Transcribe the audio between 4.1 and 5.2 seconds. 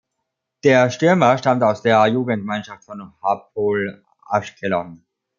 Aschkelon.